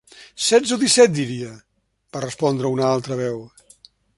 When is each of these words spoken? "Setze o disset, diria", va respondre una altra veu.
"Setze 0.45 0.73
o 0.77 0.79
disset, 0.83 1.13
diria", 1.17 1.51
va 2.17 2.25
respondre 2.25 2.73
una 2.79 2.89
altra 2.95 3.19
veu. 3.25 3.41